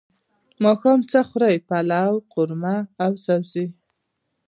[0.63, 3.65] ماښام څه خورئ؟ پلاو، قورمه او سبزی